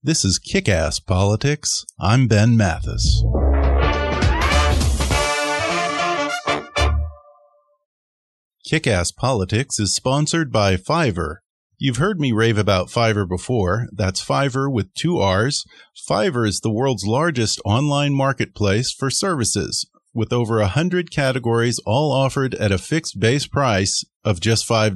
[0.00, 1.84] This is Kick Ass Politics.
[1.98, 3.24] I'm Ben Mathis.
[8.64, 11.38] Kick Ass Politics is sponsored by Fiverr.
[11.78, 13.88] You've heard me rave about Fiverr before.
[13.92, 15.64] That's Fiverr with two R's.
[16.08, 22.12] Fiverr is the world's largest online marketplace for services, with over a hundred categories all
[22.12, 24.94] offered at a fixed base price of just $5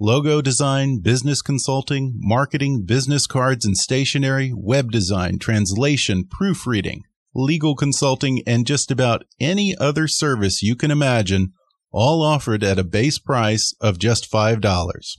[0.00, 7.02] logo design, business consulting, marketing, business cards and stationery, web design, translation, proofreading,
[7.34, 11.52] legal consulting, and just about any other service you can imagine,
[11.90, 15.16] all offered at a base price of just $5.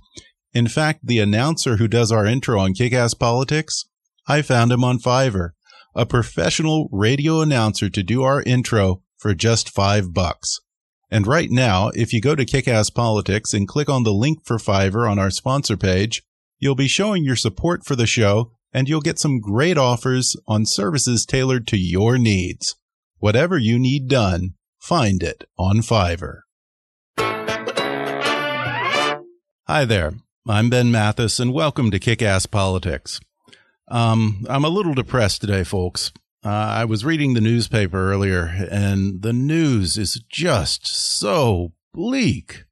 [0.54, 3.86] In fact, the announcer who does our intro on Kickass Politics,
[4.28, 5.52] I found him on Fiverr,
[5.96, 10.60] a professional radio announcer to do our intro for just five bucks.
[11.12, 14.58] And right now, if you go to Kickass Politics and click on the link for
[14.58, 16.22] Fiverr on our sponsor page,
[16.60, 20.68] you'll be showing your support for the show and you'll get some great offers on
[20.68, 22.76] services tailored to your needs.
[23.18, 26.42] Whatever you need done, find it on Fiverr.
[29.68, 30.14] Hi there.
[30.48, 33.20] I'm Ben Mathis and welcome to Kickass Politics.
[33.88, 36.12] Um, I'm a little depressed today, folks.
[36.44, 42.64] Uh, I was reading the newspaper earlier, and the news is just so bleak.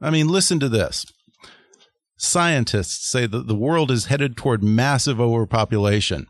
[0.00, 1.06] I mean, listen to this.
[2.18, 6.26] Scientists say that the world is headed toward massive overpopulation.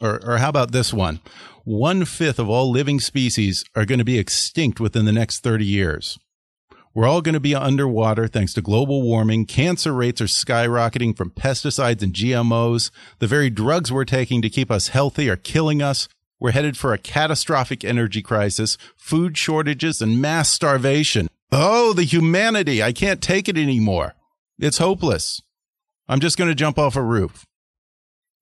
[0.00, 1.20] Or, or how about this one?
[1.64, 5.64] One fifth of all living species are going to be extinct within the next 30
[5.64, 6.18] years.
[7.00, 9.46] We're all going to be underwater thanks to global warming.
[9.46, 12.90] Cancer rates are skyrocketing from pesticides and GMOs.
[13.20, 16.08] The very drugs we're taking to keep us healthy are killing us.
[16.38, 21.28] We're headed for a catastrophic energy crisis, food shortages, and mass starvation.
[21.50, 22.82] Oh, the humanity.
[22.82, 24.12] I can't take it anymore.
[24.58, 25.40] It's hopeless.
[26.06, 27.46] I'm just going to jump off a roof.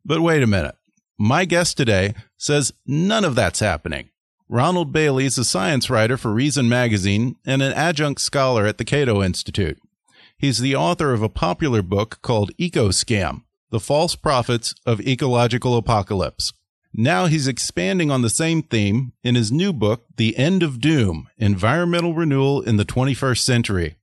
[0.04, 0.74] But wait a minute.
[1.16, 4.10] My guest today says none of that's happening.
[4.50, 8.84] Ronald Bailey is a science writer for Reason Magazine and an adjunct scholar at the
[8.84, 9.78] Cato Institute.
[10.38, 15.76] He's the author of a popular book called Eco Scam The False Prophets of Ecological
[15.76, 16.54] Apocalypse.
[16.94, 21.28] Now he's expanding on the same theme in his new book, The End of Doom
[21.36, 23.96] Environmental Renewal in the 21st Century.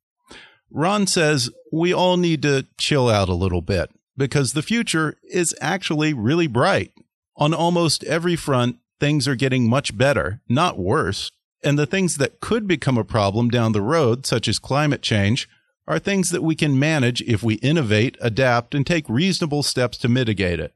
[0.70, 5.56] Ron says we all need to chill out a little bit because the future is
[5.60, 6.92] actually really bright.
[7.36, 11.30] On almost every front, things are getting much better, not worse.
[11.64, 15.48] And the things that could become a problem down the road, such as climate change,
[15.88, 20.10] are things that we can manage if we innovate, adapt, and take reasonable steps to
[20.10, 20.74] mitigate it.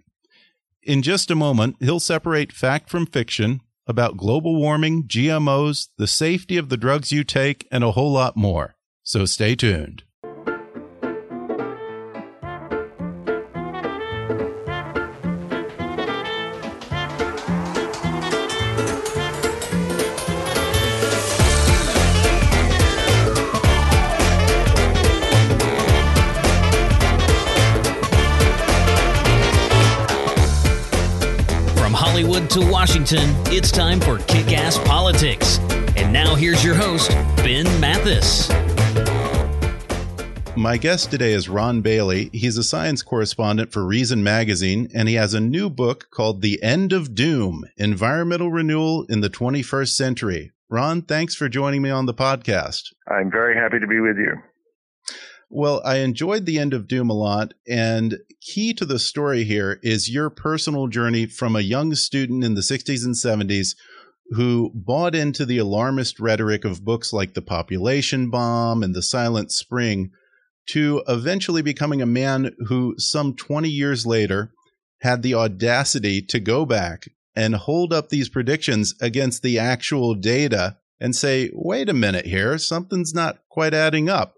[0.84, 6.57] In just a moment, he'll separate fact from fiction about global warming, GMOs, the safety
[6.57, 8.75] of the drugs you take, and a whole lot more.
[9.01, 10.03] So stay tuned.
[32.50, 35.60] To Washington, it's time for Kick Ass Politics.
[35.96, 38.50] And now here's your host, Ben Mathis.
[40.57, 42.31] My guest today is Ron Bailey.
[42.34, 46.62] He's a science correspondent for Reason Magazine, and he has a new book called The
[46.63, 50.52] End of Doom Environmental Renewal in the 21st Century.
[50.69, 52.94] Ron, thanks for joining me on the podcast.
[53.07, 54.34] I'm very happy to be with you.
[55.50, 57.54] Well, I enjoyed the end of Doom a lot.
[57.68, 62.54] And key to the story here is your personal journey from a young student in
[62.54, 63.75] the 60s and 70s
[64.31, 69.51] who bought into the alarmist rhetoric of books like The Population Bomb and The Silent
[69.51, 70.12] Spring,
[70.68, 74.54] to eventually becoming a man who, some 20 years later,
[75.02, 80.78] had the audacity to go back and hold up these predictions against the actual data
[81.00, 84.36] and say, wait a minute here, something's not quite adding up.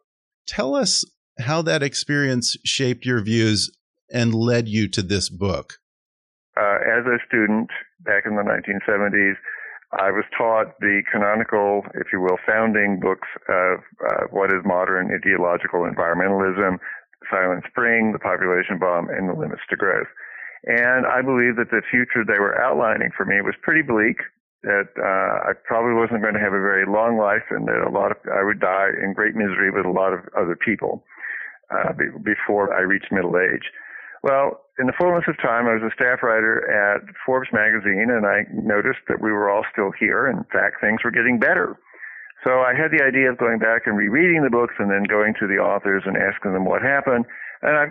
[0.52, 1.06] Tell us
[1.40, 3.72] how that experience shaped your views
[4.12, 5.80] and led you to this book.
[6.60, 7.70] Uh, as a student
[8.04, 9.40] back in the 1970s,
[9.96, 15.08] I was taught the canonical, if you will, founding books of uh, what is modern
[15.16, 16.80] ideological environmentalism,
[17.32, 20.12] Silent Spring, The Population Bomb, and The Limits to Growth.
[20.66, 24.20] And I believe that the future they were outlining for me was pretty bleak.
[24.64, 27.90] That uh, I probably wasn't going to have a very long life, and that a
[27.90, 31.04] lot of I would die in great misery with a lot of other people
[31.74, 33.74] uh, be, before I reached middle age.
[34.22, 38.26] Well, in the fullness of time, I was a staff writer at Forbes magazine, and
[38.26, 40.28] I noticed that we were all still here.
[40.28, 41.78] In fact, things were getting better.
[42.44, 45.34] So I had the idea of going back and rereading the books and then going
[45.40, 47.26] to the authors and asking them what happened.
[47.62, 47.86] And I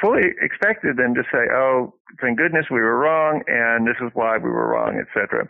[0.00, 4.38] fully expected them to say, "Oh, thank goodness we were wrong, and this is why
[4.38, 5.48] we were wrong," etc.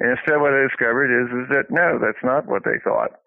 [0.00, 3.20] And instead, what I discovered is is that no, that's not what they thought.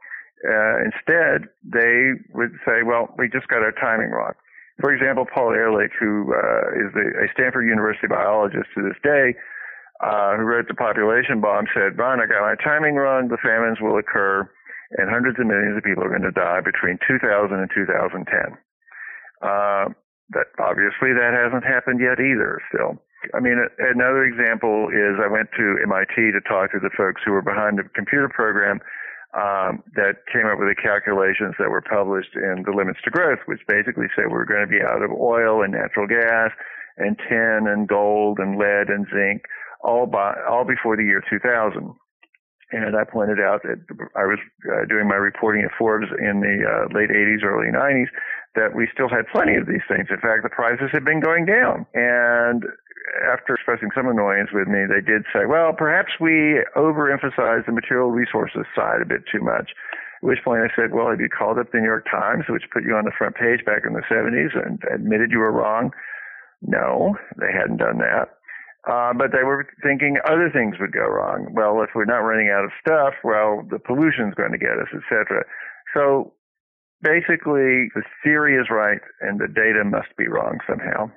[0.43, 4.33] Uh, instead, they would say, "Well, we just got our timing wrong."
[4.81, 9.37] For example, Paul Ehrlich, who uh, is a Stanford University biologist to this day,
[10.01, 13.29] uh, who wrote The Population Bomb, said, Ron, I got my timing wrong.
[13.29, 14.49] The famines will occur,
[14.97, 17.21] and hundreds of millions of people are going to die between 2000
[17.53, 18.25] and 2010.
[19.45, 19.93] Uh,
[20.33, 22.57] that obviously that hasn't happened yet either.
[22.73, 22.97] Still,
[23.33, 27.31] I mean, another example is I went to MIT to talk to the folks who
[27.31, 28.79] were behind the computer program
[29.33, 33.39] um, that came up with the calculations that were published in the limits to growth,
[33.45, 36.51] which basically say we're going to be out of oil and natural gas
[36.97, 39.41] and tin and gold and lead and zinc
[39.81, 41.95] all by all before the year 2000.
[42.73, 43.77] And I pointed out that
[44.15, 48.09] I was uh, doing my reporting at Forbes in the uh, late 80s, early 90s,
[48.55, 50.07] that we still had plenty of these things.
[50.09, 51.85] In fact, the prices had been going down.
[51.93, 52.63] And
[53.27, 58.11] after expressing some annoyance with me, they did say, well, perhaps we overemphasized the material
[58.11, 59.71] resources side a bit too much.
[60.21, 62.69] At which point I said, well, have you called up the New York Times, which
[62.71, 65.91] put you on the front page back in the 70s and admitted you were wrong?
[66.61, 68.39] No, they hadn't done that.
[68.87, 71.47] Uh, but they were thinking other things would go wrong.
[71.53, 74.91] Well, if we're not running out of stuff, well, the pollution's going to get us,
[74.91, 75.43] etc.
[75.93, 76.33] So
[77.01, 81.11] basically the theory is right and the data must be wrong somehow.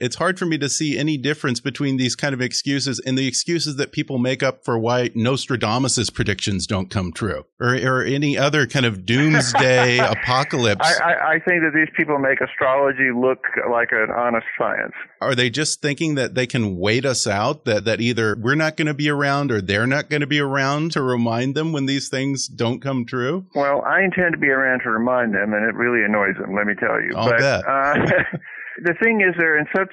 [0.00, 3.26] It's hard for me to see any difference between these kind of excuses and the
[3.26, 8.38] excuses that people make up for why Nostradamus's predictions don't come true, or, or any
[8.38, 10.86] other kind of doomsday apocalypse.
[11.00, 14.94] I, I, I think that these people make astrology look like an honest science.
[15.20, 17.64] Are they just thinking that they can wait us out?
[17.66, 20.40] That that either we're not going to be around or they're not going to be
[20.40, 23.46] around to remind them when these things don't come true?
[23.54, 26.54] Well, I intend to be around to remind them, and it really annoys them.
[26.54, 27.12] Let me tell you.
[27.14, 27.66] I'll but, bet.
[27.66, 28.38] Uh,
[28.80, 29.92] the thing is, they're in such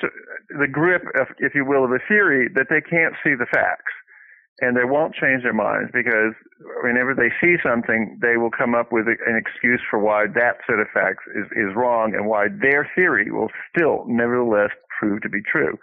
[0.49, 3.91] the grip, of, if you will, of a theory that they can't see the facts.
[4.61, 6.35] And they won't change their minds because
[6.83, 10.83] whenever they see something, they will come up with an excuse for why that set
[10.83, 15.39] of facts is, is wrong and why their theory will still, nevertheless, prove to be
[15.47, 15.79] true.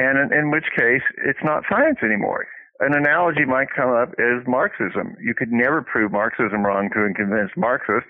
[0.00, 2.48] And in, in which case, it's not science anymore.
[2.80, 5.16] An analogy might come up as Marxism.
[5.20, 8.06] You could never prove Marxism wrong to a convinced Marxist,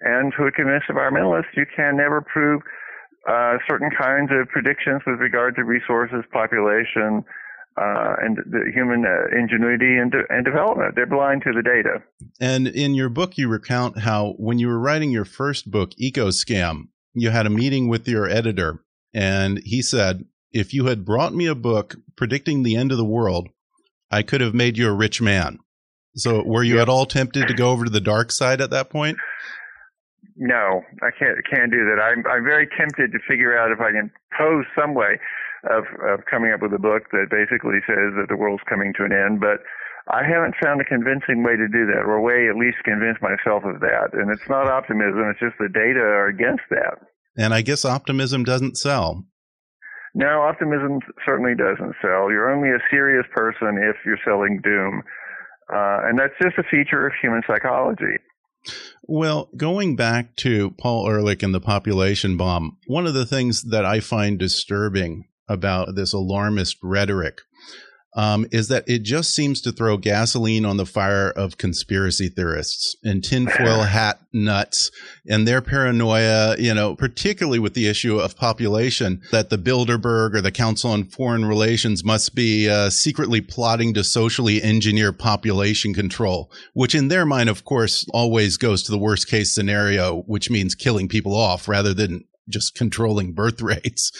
[0.00, 2.62] and to a convinced environmentalist, you can never prove
[3.28, 7.24] uh, certain kinds of predictions with regard to resources, population,
[7.76, 10.94] uh, and the human uh, ingenuity and, de- and development.
[10.94, 12.02] They're blind to the data.
[12.40, 16.28] And in your book, you recount how when you were writing your first book, Eco
[16.28, 21.34] Scam, you had a meeting with your editor, and he said, If you had brought
[21.34, 23.48] me a book predicting the end of the world,
[24.10, 25.58] I could have made you a rich man.
[26.16, 28.88] So, were you at all tempted to go over to the dark side at that
[28.88, 29.18] point?
[30.36, 32.02] No, I can't can't do that.
[32.02, 35.18] I'm I'm very tempted to figure out if I can pose some way
[35.70, 39.04] of of coming up with a book that basically says that the world's coming to
[39.04, 39.62] an end, but
[40.10, 43.16] I haven't found a convincing way to do that, or a way at least convince
[43.22, 44.12] myself of that.
[44.12, 46.98] And it's not optimism; it's just the data are against that.
[47.36, 49.24] And I guess optimism doesn't sell.
[50.14, 52.30] No, optimism certainly doesn't sell.
[52.30, 55.02] You're only a serious person if you're selling doom,
[55.72, 58.18] uh, and that's just a feature of human psychology.
[59.06, 63.84] Well, going back to Paul Ehrlich and the population bomb, one of the things that
[63.84, 67.40] I find disturbing about this alarmist rhetoric
[68.14, 72.96] um, is that it just seems to throw gasoline on the fire of conspiracy theorists
[73.02, 74.90] and tinfoil hat nuts
[75.28, 80.40] and their paranoia, you know, particularly with the issue of population, that the Bilderberg or
[80.40, 86.50] the Council on Foreign Relations must be uh, secretly plotting to socially engineer population control,
[86.72, 90.74] which in their mind, of course, always goes to the worst case scenario, which means
[90.74, 94.10] killing people off rather than just controlling birth rates.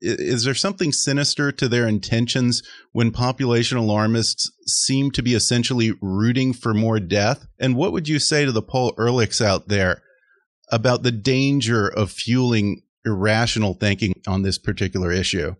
[0.00, 2.62] Is there something sinister to their intentions
[2.92, 7.46] when population alarmists seem to be essentially rooting for more death?
[7.58, 10.02] And what would you say to the Paul Ehrlichs out there
[10.70, 15.54] about the danger of fueling irrational thinking on this particular issue?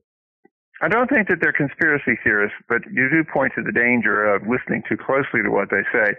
[0.83, 4.43] I don't think that they're conspiracy theorists, but you do point to the danger of
[4.43, 6.13] listening too closely to what they say.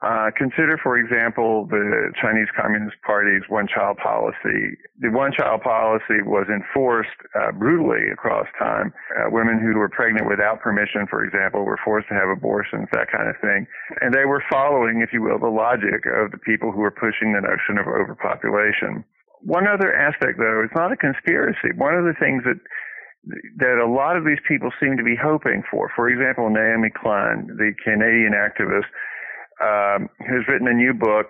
[0.00, 4.80] Uh, consider, for example, the Chinese Communist Party's one-child policy.
[4.96, 8.94] The one-child policy was enforced uh, brutally across time.
[9.12, 13.12] Uh, women who were pregnant without permission, for example, were forced to have abortions, that
[13.12, 13.66] kind of thing.
[14.00, 17.36] And they were following, if you will, the logic of the people who were pushing
[17.36, 19.04] the notion of overpopulation.
[19.44, 21.76] One other aspect, though, it's not a conspiracy.
[21.76, 22.56] One of the things that
[23.58, 25.92] that a lot of these people seem to be hoping for.
[25.94, 28.88] For example, Naomi Klein, the Canadian activist,
[29.60, 31.28] um, has written a new book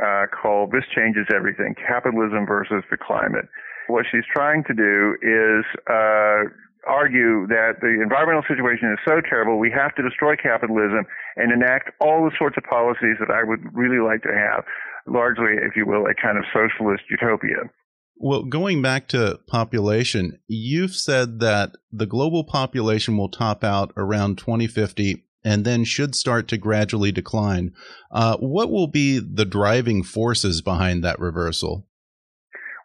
[0.00, 3.46] uh, called This Changes Everything Capitalism versus the Climate.
[3.88, 6.48] What she's trying to do is uh,
[6.86, 11.04] argue that the environmental situation is so terrible we have to destroy capitalism
[11.36, 14.64] and enact all the sorts of policies that I would really like to have,
[15.06, 17.68] largely, if you will, a kind of socialist utopia.
[18.16, 24.36] Well, going back to population, you've said that the global population will top out around
[24.36, 27.72] 2050 and then should start to gradually decline.
[28.10, 31.86] Uh, what will be the driving forces behind that reversal?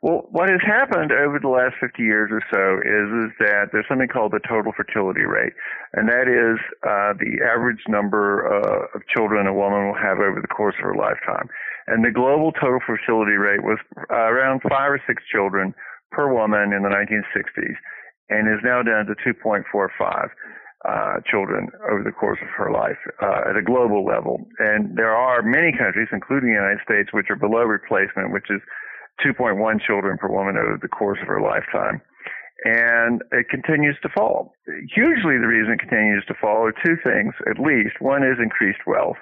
[0.05, 3.89] Well, what has happened over the last 50 years or so is, is that there's
[3.89, 5.57] something called the total fertility rate,
[5.97, 10.37] and that is uh, the average number uh, of children a woman will have over
[10.37, 11.49] the course of her lifetime.
[11.87, 13.79] And the global total fertility rate was
[14.13, 15.73] uh, around five or six children
[16.11, 17.73] per woman in the 1960s,
[18.29, 19.65] and is now down to 2.45
[20.87, 24.45] uh, children over the course of her life uh, at a global level.
[24.59, 28.61] And there are many countries, including the United States, which are below replacement, which is
[29.25, 32.01] 2.1 children per woman over the course of her lifetime.
[32.65, 34.53] And it continues to fall.
[34.93, 37.99] Hugely, the reason it continues to fall are two things, at least.
[37.99, 39.17] One is increased wealth.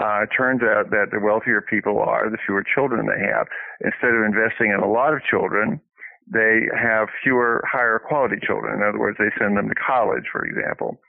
[0.00, 3.46] Uh, it turns out that the wealthier people are, the fewer children they have.
[3.84, 5.80] Instead of investing in a lot of children,
[6.26, 8.80] they have fewer higher quality children.
[8.80, 11.00] In other words, they send them to college, for example.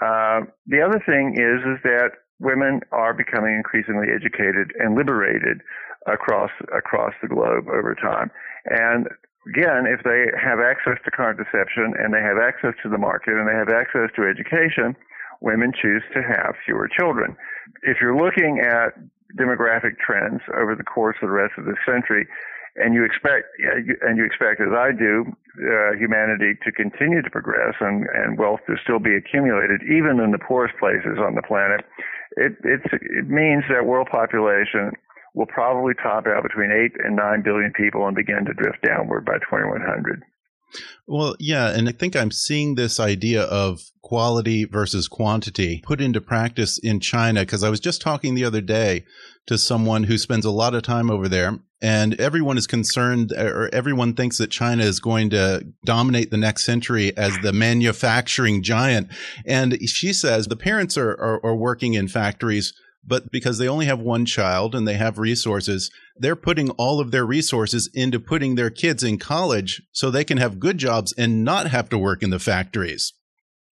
[0.00, 5.60] Uh, the other thing is is that women are becoming increasingly educated and liberated
[6.06, 8.30] across across the globe over time.
[8.66, 9.08] And
[9.48, 13.48] again, if they have access to contraception and they have access to the market and
[13.48, 14.96] they have access to education,
[15.40, 17.36] women choose to have fewer children.
[17.82, 18.98] If you're looking at
[19.38, 22.26] demographic trends over the course of the rest of this century,
[22.78, 23.48] and you expect
[24.02, 25.24] and you expect as I do
[25.58, 30.32] uh, humanity to continue to progress and, and wealth to still be accumulated even in
[30.32, 31.84] the poorest places on the planet.
[32.36, 34.92] It it means that world population
[35.34, 39.24] will probably top out between 8 and 9 billion people and begin to drift downward
[39.26, 40.22] by 2100
[41.06, 46.20] well, yeah, and I think I'm seeing this idea of quality versus quantity put into
[46.20, 49.04] practice in China because I was just talking the other day
[49.46, 53.68] to someone who spends a lot of time over there and everyone is concerned or
[53.72, 59.08] everyone thinks that China is going to dominate the next century as the manufacturing giant.
[59.44, 62.72] And she says the parents are, are, are working in factories
[63.06, 67.12] but because they only have one child and they have resources, they're putting all of
[67.12, 71.44] their resources into putting their kids in college so they can have good jobs and
[71.44, 73.12] not have to work in the factories.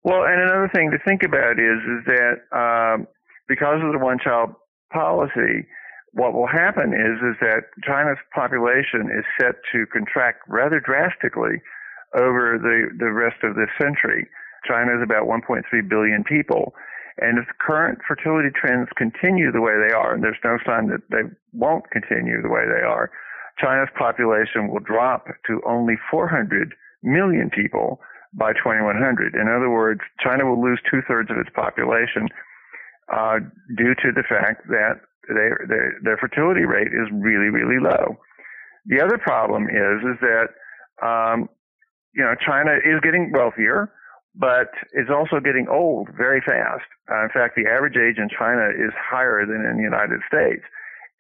[0.04, 3.08] Well, and another thing to think about is is that um,
[3.48, 4.50] because of the one child
[4.92, 5.66] policy,
[6.14, 11.62] what will happen is is that China's population is set to contract rather drastically
[12.14, 14.30] over the the rest of this century.
[14.66, 16.74] China is about 1.3 billion people,
[17.18, 20.88] and if the current fertility trends continue the way they are, and there's no sign
[20.88, 23.12] that they won't continue the way they are,
[23.60, 28.00] China's population will drop to only 400 million people
[28.34, 29.36] by 2100.
[29.36, 32.30] In other words, China will lose two thirds of its population
[33.12, 33.40] uh,
[33.78, 38.18] due to the fact that they, they, their fertility rate is really, really low.
[38.86, 40.48] The other problem is is that
[41.02, 41.50] um,
[42.16, 43.92] you know China is getting wealthier
[44.36, 46.90] but is also getting old very fast.
[47.06, 50.66] Uh, in fact, the average age in China is higher than in the United States.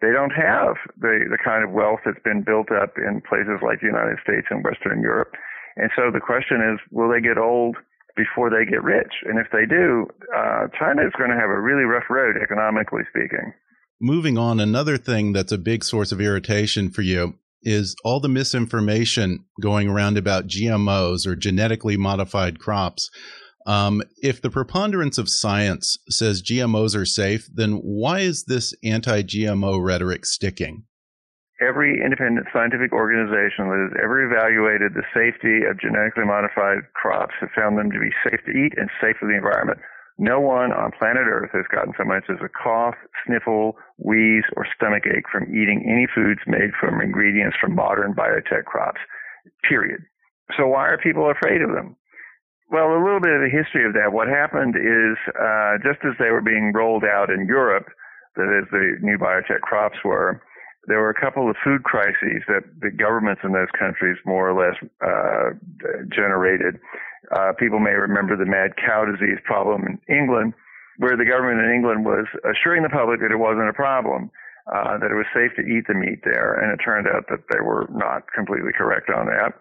[0.01, 3.85] They don't have the, the kind of wealth that's been built up in places like
[3.85, 5.37] the United States and Western Europe.
[5.77, 7.77] And so the question is, will they get old
[8.15, 9.25] before they get rich.
[9.25, 10.05] And if they do,
[10.35, 13.53] uh, China is going to have a really rough road economically speaking.
[14.01, 18.29] Moving on, another thing that's a big source of irritation for you is all the
[18.29, 23.09] misinformation going around about GMOs or genetically modified crops.
[23.65, 29.23] Um, if the preponderance of science says GMOs are safe, then why is this anti
[29.23, 30.83] GMO rhetoric sticking?
[31.61, 37.49] Every independent scientific organization that has ever evaluated the safety of genetically modified crops has
[37.55, 39.79] found them to be safe to eat and safe for the environment.
[40.17, 44.67] No one on planet Earth has gotten so much as a cough, sniffle, wheeze, or
[44.75, 49.01] stomach ache from eating any foods made from ingredients from modern biotech crops.
[49.67, 50.01] Period.
[50.57, 51.95] So why are people afraid of them?
[52.69, 54.13] Well, a little bit of the history of that.
[54.13, 57.89] What happened is uh, just as they were being rolled out in Europe,
[58.35, 60.41] that is, the new biotech crops were,
[60.87, 64.57] there were a couple of food crises that the governments in those countries more or
[64.57, 65.55] less uh,
[66.11, 66.79] generated.
[67.31, 70.53] Uh, people may remember the mad cow disease problem in England,
[70.97, 74.29] where the government in England was assuring the public that it wasn't a problem,
[74.67, 77.47] uh, that it was safe to eat the meat there, and it turned out that
[77.51, 79.53] they were not completely correct on that.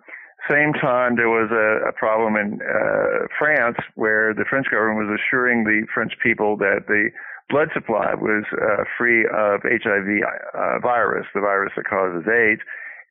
[0.51, 5.19] Same time, there was a, a problem in uh, France where the French government was
[5.21, 7.11] assuring the French people that the
[7.49, 10.09] blood supply was uh, free of HIV
[10.55, 12.61] uh, virus, the virus that causes AIDS,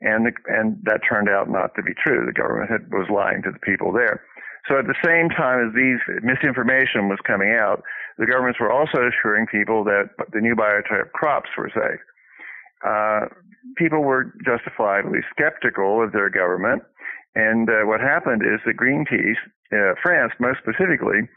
[0.02, 2.26] and the, and that turned out not to be true.
[2.26, 4.22] The government had, was lying to the people there.
[4.70, 7.84] So at the same time as these misinformation was coming out,
[8.18, 12.02] the governments were also assuring people that the new biotech crops were safe.
[12.86, 13.34] Uh,
[13.78, 16.84] people were justifiably skeptical of their government
[17.36, 19.40] and uh, what happened is that Greenpeace,
[19.72, 21.28] uh, France most specifically,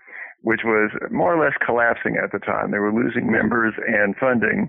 [0.42, 4.68] which was more or less collapsing at the time, they were losing members and funding,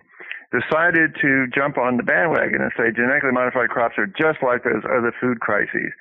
[0.53, 4.85] decided to jump on the bandwagon and say genetically modified crops are just like those
[4.85, 5.91] other food crises.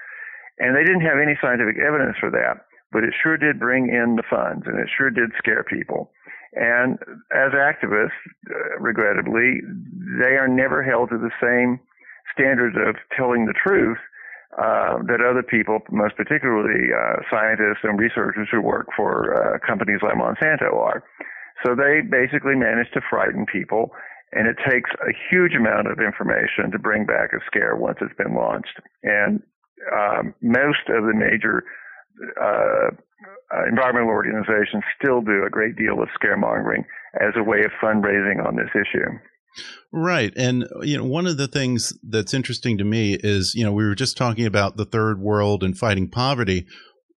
[0.58, 4.16] And they didn't have any scientific evidence for that, but it sure did bring in
[4.16, 6.10] the funds and it sure did scare people.
[6.54, 6.98] And
[7.34, 8.14] as activists,
[8.48, 9.60] uh, regrettably,
[10.22, 11.80] they are never held to the same
[12.32, 13.98] standards of telling the truth
[14.54, 19.98] uh, that other people, most particularly uh, scientists and researchers who work for uh, companies
[20.02, 21.02] like Monsanto are.
[21.66, 23.90] So they basically manage to frighten people,
[24.30, 28.14] and it takes a huge amount of information to bring back a scare once it's
[28.14, 28.78] been launched.
[29.02, 29.42] And
[29.92, 31.64] um, most of the major
[32.40, 32.90] uh,
[33.68, 36.84] environmental organizations still do a great deal of scaremongering
[37.20, 39.10] as a way of fundraising on this issue.
[39.92, 40.32] Right.
[40.36, 43.84] And, you know, one of the things that's interesting to me is, you know, we
[43.84, 46.66] were just talking about the third world and fighting poverty.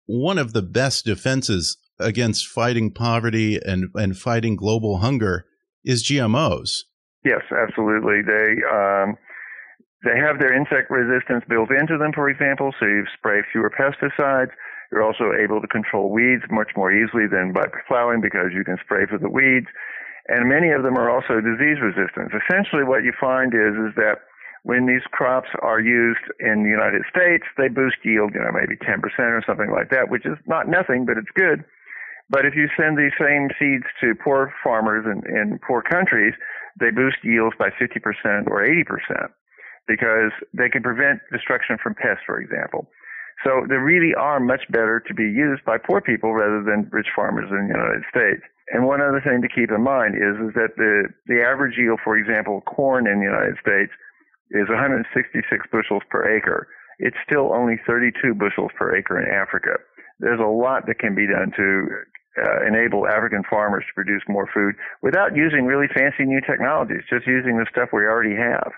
[0.06, 5.46] One of the best defenses against fighting poverty and, and fighting global hunger
[5.84, 6.82] is GMOs.
[7.24, 8.22] Yes, absolutely.
[8.26, 9.16] They, um,
[10.04, 14.52] they have their insect resistance built into them, for example, so you spray fewer pesticides.
[14.92, 18.76] You're also able to control weeds much more easily than by plowing because you can
[18.84, 19.66] spray for the weeds
[20.28, 22.32] and many of them are also disease resistant.
[22.32, 24.24] Essentially, what you find is is that
[24.64, 28.80] when these crops are used in the United States, they boost yield, you know, maybe
[28.80, 31.60] 10% or something like that, which is not nothing, but it's good.
[32.30, 36.32] But if you send these same seeds to poor farmers in, in poor countries,
[36.80, 39.28] they boost yields by 50% or 80%
[39.86, 42.88] because they can prevent destruction from pests, for example.
[43.42, 47.08] So they really are much better to be used by poor people rather than rich
[47.14, 48.42] farmers in the United States.
[48.72, 52.00] And one other thing to keep in mind is, is that the, the average yield,
[52.02, 53.92] for example, corn in the United States
[54.52, 56.68] is 166 bushels per acre.
[56.98, 59.76] It's still only 32 bushels per acre in Africa.
[60.20, 61.68] There's a lot that can be done to
[62.38, 67.26] uh, enable African farmers to produce more food without using really fancy new technologies, just
[67.26, 68.72] using the stuff we already have.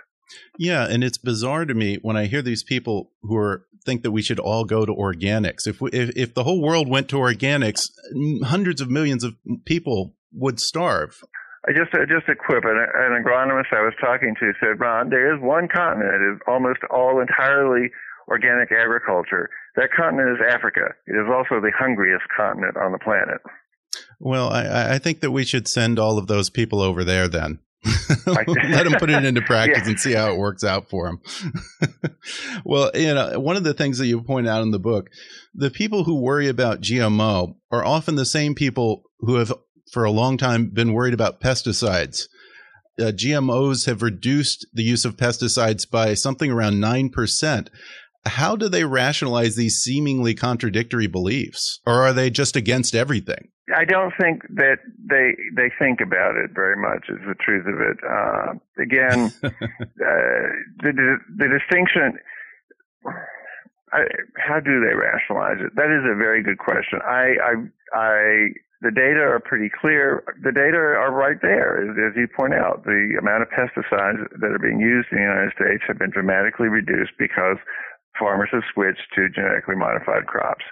[0.59, 4.11] Yeah, and it's bizarre to me when I hear these people who are think that
[4.11, 5.67] we should all go to organics.
[5.67, 7.83] If we, if, if the whole world went to organics,
[8.43, 11.17] hundreds of millions of people would starve.
[11.69, 12.65] I just uh, just a quip.
[12.65, 16.41] An, an agronomist I was talking to said, "Ron, there is one continent that is
[16.47, 17.91] almost all entirely
[18.29, 19.49] organic agriculture.
[19.77, 20.95] That continent is Africa.
[21.07, 23.41] It is also the hungriest continent on the planet."
[24.21, 27.61] Well, I, I think that we should send all of those people over there then.
[28.27, 29.91] Let him put it into practice yeah.
[29.91, 31.21] and see how it works out for him.
[32.65, 35.09] well, you know, one of the things that you point out in the book,
[35.55, 39.53] the people who worry about GMO are often the same people who have
[39.93, 42.27] for a long time been worried about pesticides.
[42.99, 47.69] Uh, GMOs have reduced the use of pesticides by something around 9%.
[48.25, 51.81] How do they rationalize these seemingly contradictory beliefs?
[51.87, 53.51] Or are they just against everything?
[53.75, 54.79] I don't think that
[55.11, 57.09] they they think about it very much.
[57.09, 57.99] Is the truth of it.
[58.07, 60.47] Uh, again, uh,
[60.83, 62.19] the, the the distinction.
[63.93, 64.03] I,
[64.37, 65.75] how do they rationalize it?
[65.77, 66.99] That is a very good question.
[67.07, 67.53] I, I,
[67.95, 68.51] I,
[68.83, 70.27] the data are pretty clear.
[70.43, 72.83] The data are right there, as, as you point out.
[72.85, 76.67] The amount of pesticides that are being used in the United States have been dramatically
[76.67, 77.57] reduced because
[78.19, 80.65] farmers have switched to genetically modified crops,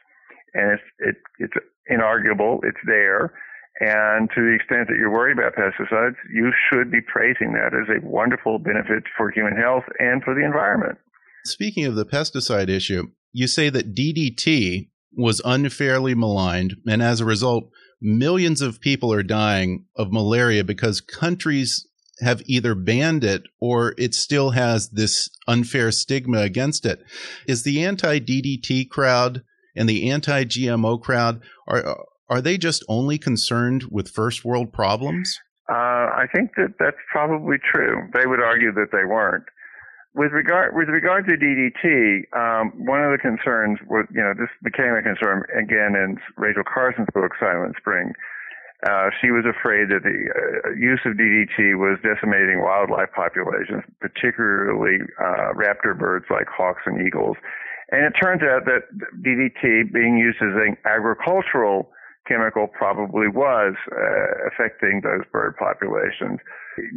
[0.52, 1.56] and it's it, it's
[1.90, 2.60] inarguable.
[2.62, 3.32] It's there.
[3.80, 7.88] And to the extent that you're worried about pesticides, you should be praising that as
[7.88, 10.98] a wonderful benefit for human health and for the environment.
[11.44, 17.24] Speaking of the pesticide issue, you say that DDT was unfairly maligned, and as a
[17.24, 17.68] result,
[18.00, 21.86] millions of people are dying of malaria because countries
[22.20, 27.00] have either banned it or it still has this unfair stigma against it.
[27.46, 29.42] Is the anti DDT crowd
[29.76, 35.40] and the anti GMO crowd are are they just only concerned with first world problems?
[35.68, 38.08] Uh, I think that that's probably true.
[38.12, 39.44] They would argue that they weren't
[40.14, 44.50] with regard with regard to DDT, um, one of the concerns was, you know, this
[44.62, 48.14] became a concern again in Rachel Carson's book Silent Spring.
[48.86, 55.02] Uh, she was afraid that the uh, use of DDT was decimating wildlife populations, particularly
[55.18, 57.36] uh, raptor birds like hawks and eagles.
[57.94, 58.90] And it turns out that
[59.22, 61.94] DDT being used as an agricultural
[62.26, 66.40] chemical probably was uh, affecting those bird populations.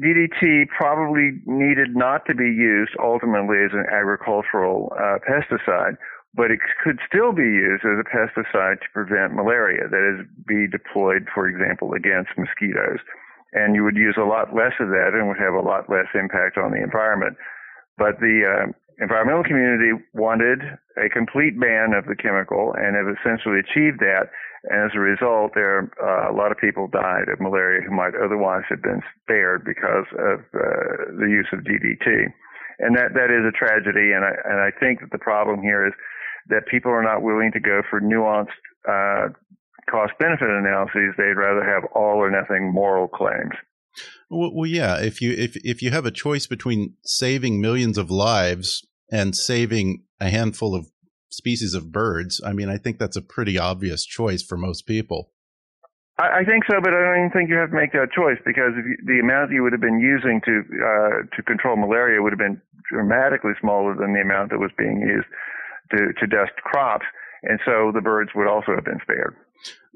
[0.02, 6.02] DDT probably needed not to be used ultimately as an agricultural uh, pesticide,
[6.34, 9.86] but it could still be used as a pesticide to prevent malaria.
[9.86, 13.06] That is, be deployed, for example, against mosquitoes.
[13.54, 16.10] And you would use a lot less of that and would have a lot less
[16.18, 17.38] impact on the environment.
[18.00, 20.62] But the uh, environmental community wanted
[20.98, 24.30] a complete ban of the chemical and have essentially achieved that.
[24.70, 28.18] And as a result, there uh, a lot of people died of malaria who might
[28.18, 32.34] otherwise have been spared because of uh, the use of DDT.
[32.80, 34.14] And that that is a tragedy.
[34.14, 35.94] And I and I think that the problem here is
[36.50, 38.58] that people are not willing to go for nuanced
[38.88, 39.34] uh,
[39.90, 41.14] cost benefit analyses.
[41.18, 43.54] They'd rather have all or nothing moral claims.
[44.30, 44.98] Well, well, yeah.
[45.00, 50.04] If you if if you have a choice between saving millions of lives and saving
[50.20, 50.88] a handful of
[51.30, 55.32] species of birds, I mean, I think that's a pretty obvious choice for most people.
[56.20, 58.38] I, I think so, but I don't even think you have to make that choice
[58.46, 62.34] because you, the amount you would have been using to uh, to control malaria would
[62.34, 65.28] have been dramatically smaller than the amount that was being used
[65.92, 67.06] to to dust crops,
[67.44, 69.36] and so the birds would also have been spared.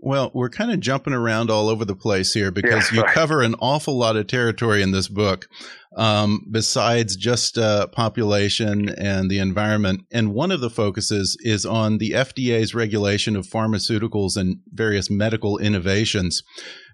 [0.04, 3.44] Well, we're kind of jumping around all over the place here because yeah, you cover
[3.44, 5.48] an awful lot of territory in this book,
[5.96, 10.06] um, besides just uh, population and the environment.
[10.12, 15.60] And one of the focuses is on the FDA's regulation of pharmaceuticals and various medical
[15.60, 16.42] innovations.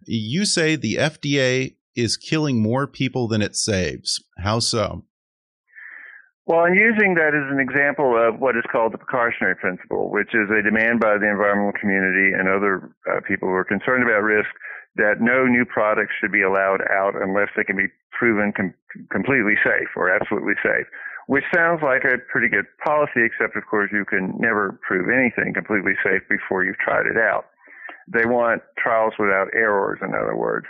[0.06, 4.22] You say the FDA is killing more people than it saves.
[4.38, 5.06] How so?
[6.48, 10.32] Well, I'm using that as an example of what is called the precautionary principle, which
[10.32, 14.24] is a demand by the environmental community and other uh, people who are concerned about
[14.24, 14.48] risk
[14.96, 18.74] that no new products should be allowed out unless they can be proven com-
[19.12, 20.88] completely safe or absolutely safe,
[21.28, 25.52] which sounds like a pretty good policy, except of course you can never prove anything
[25.52, 27.52] completely safe before you've tried it out.
[28.08, 30.66] They want trials without errors, in other words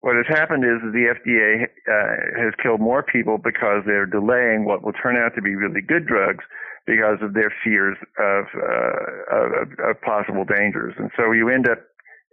[0.00, 4.84] what has happened is the FDA uh, has killed more people because they're delaying what
[4.84, 6.44] will turn out to be really good drugs
[6.86, 10.94] because of their fears of, uh, of, of possible dangers.
[10.98, 11.82] And so you end up,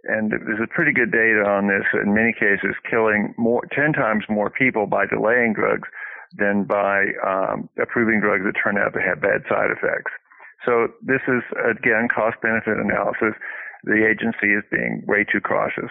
[0.04, 4.24] and there's a pretty good data on this, in many cases, killing more, 10 times
[4.30, 5.88] more people by delaying drugs
[6.38, 10.14] than by um, approving drugs that turn out to have bad side effects.
[10.64, 13.34] So this is, again, cost benefit analysis.
[13.84, 15.90] The agency is being way too cautious.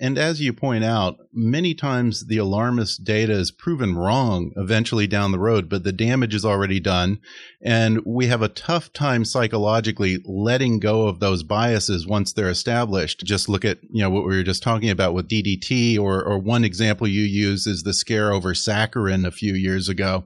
[0.00, 5.32] And as you point out, many times the alarmist data is proven wrong eventually down
[5.32, 7.18] the road, but the damage is already done.
[7.60, 13.24] And we have a tough time psychologically letting go of those biases once they're established.
[13.24, 16.38] Just look at, you know, what we were just talking about with DDT or, or
[16.38, 20.24] one example you use is the scare over saccharin a few years ago.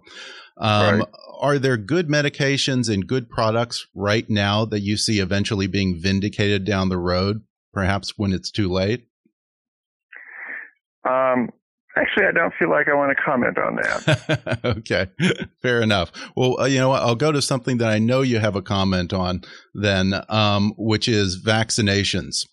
[0.58, 1.08] Um, right.
[1.40, 6.66] Are there good medications and good products right now that you see eventually being vindicated
[6.66, 9.06] down the road, perhaps when it's too late?
[11.09, 11.51] Um,
[11.97, 14.61] actually, I don't feel like I want to comment on that.
[14.79, 15.09] okay,
[15.62, 16.12] fair enough.
[16.37, 17.03] Well, uh, you know what?
[17.03, 19.43] I'll go to something that I know you have a comment on
[19.75, 22.47] then, um, which is vaccinations.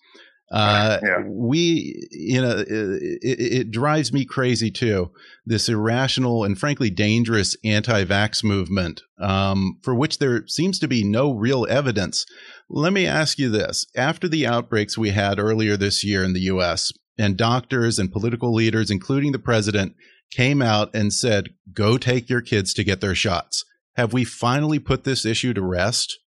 [0.50, 1.22] Uh, yeah.
[1.26, 5.10] we, you know, it, it, drives me crazy too.
[5.46, 11.32] This irrational and frankly dangerous anti-vax movement, um, for which there seems to be no
[11.32, 12.26] real evidence.
[12.68, 16.40] Let me ask you this: After the outbreaks we had earlier this year in the
[16.40, 19.94] U.S., and doctors and political leaders, including the president,
[20.32, 23.64] came out and said, go take your kids to get their shots.
[23.96, 26.18] Have we finally put this issue to rest?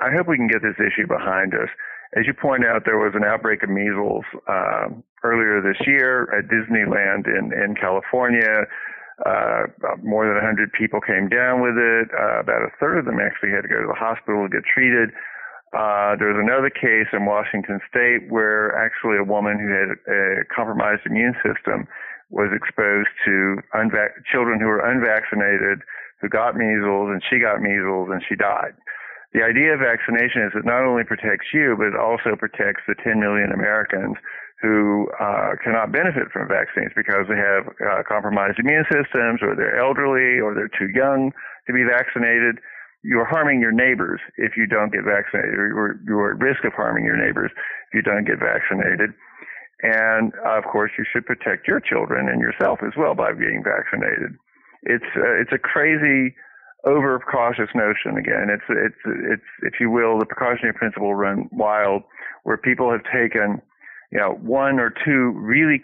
[0.00, 1.68] I hope we can get this issue behind us.
[2.16, 4.88] As you point out, there was an outbreak of measles uh,
[5.22, 8.64] earlier this year at Disneyland in, in California.
[9.26, 9.68] Uh,
[10.02, 12.08] more than 100 people came down with it.
[12.16, 14.64] Uh, about a third of them actually had to go to the hospital to get
[14.64, 15.10] treated.
[15.70, 20.44] Uh, there was another case in Washington State where actually a woman who had a
[20.50, 21.86] compromised immune system
[22.30, 25.82] was exposed to unvac- children who were unvaccinated
[26.20, 28.76] who got measles, and she got measles and she died.
[29.32, 32.98] The idea of vaccination is it not only protects you, but it also protects the
[32.98, 34.16] 10 million Americans
[34.60, 39.80] who uh, cannot benefit from vaccines because they have uh, compromised immune systems or they're
[39.80, 41.32] elderly or they're too young
[41.66, 42.60] to be vaccinated.
[43.02, 47.04] You're harming your neighbors if you don't get vaccinated, or you're at risk of harming
[47.04, 49.10] your neighbors if you don't get vaccinated.
[49.82, 54.36] And of course, you should protect your children and yourself as well by being vaccinated.
[54.82, 56.36] It's uh, it's a crazy
[56.84, 58.48] overcautious notion again.
[58.52, 62.02] It's it's it's if you will, the precautionary principle run wild,
[62.44, 63.62] where people have taken
[64.10, 65.80] you know, one or two really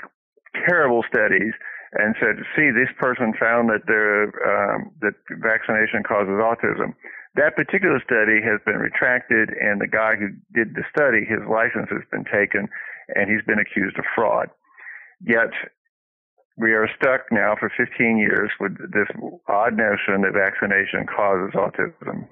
[0.67, 1.53] terrible studies
[1.99, 6.95] and said, see, this person found that the um, that vaccination causes autism.
[7.37, 11.89] That particular study has been retracted, and the guy who did the study, his license
[11.93, 12.69] has been taken,
[13.15, 14.49] and he's been accused of fraud.
[15.21, 15.53] Yet
[16.57, 19.09] we are stuck now for 15 years with this
[19.49, 22.29] odd notion that vaccination causes autism.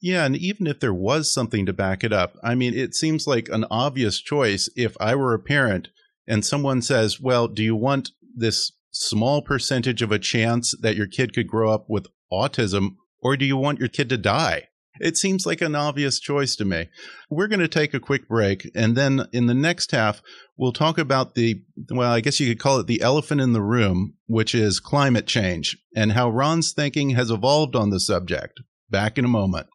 [0.00, 3.26] Yeah, and even if there was something to back it up, I mean, it seems
[3.26, 5.88] like an obvious choice if I were a parent
[6.26, 11.06] and someone says, Well, do you want this small percentage of a chance that your
[11.06, 14.68] kid could grow up with autism, or do you want your kid to die?
[15.00, 16.88] It seems like an obvious choice to me.
[17.30, 20.22] We're going to take a quick break, and then in the next half,
[20.56, 23.62] we'll talk about the, well, I guess you could call it the elephant in the
[23.62, 28.60] room, which is climate change, and how Ron's thinking has evolved on the subject.
[28.90, 29.68] Back in a moment.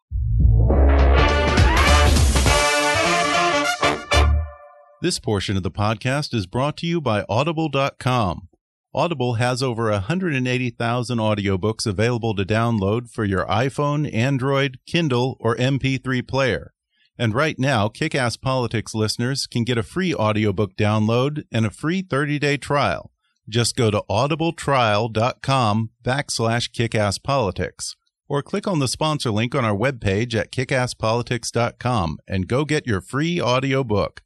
[5.00, 8.48] This portion of the podcast is brought to you by Audible.com.
[8.94, 16.26] Audible has over 180,000 audiobooks available to download for your iPhone, Android, Kindle, or MP3
[16.26, 16.72] player.
[17.18, 22.02] And right now, Kickass Politics listeners can get a free audiobook download and a free
[22.02, 23.10] 30-day trial.
[23.48, 27.96] Just go to audibletrial.com backslash kickasspolitics
[28.28, 33.00] or click on the sponsor link on our webpage at kickasspolitics.com and go get your
[33.00, 34.22] free audiobook.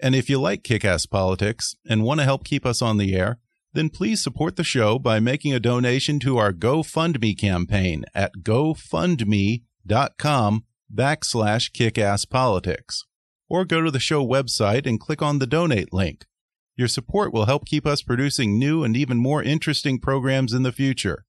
[0.00, 3.38] And if you like Kickass Politics and want to help keep us on the air,
[3.74, 9.64] then please support the show by making a donation to our GoFundMe campaign at gofundme.com
[10.92, 13.02] backslash kickasspolitics.
[13.48, 16.24] Or go to the show website and click on the donate link.
[16.76, 20.72] Your support will help keep us producing new and even more interesting programs in the
[20.72, 21.24] future.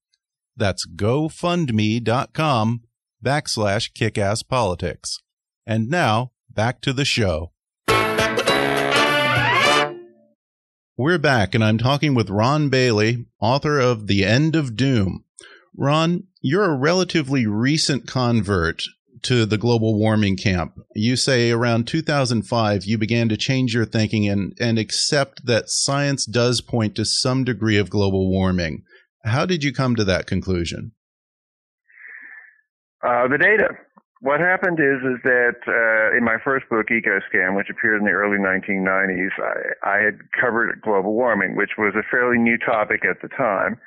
[0.56, 2.82] That's gofundme.com
[3.24, 5.18] backslash kickasspolitics.
[5.68, 7.52] And now, back to the show.
[10.98, 15.26] We're back, and I'm talking with Ron Bailey, author of The End of Doom.
[15.76, 18.82] Ron, you're a relatively recent convert
[19.24, 20.80] to the global warming camp.
[20.96, 26.26] You say around 2005 you began to change your thinking and, and accept that science
[26.26, 28.84] does point to some degree of global warming.
[29.26, 30.94] How did you come to that conclusion?
[33.06, 33.68] Uh, the data
[34.26, 38.18] what happened is is that uh, in my first book, EcoScam, which appeared in the
[38.18, 39.54] early 1990s, I,
[39.86, 43.78] I had covered global warming, which was a fairly new topic at the time.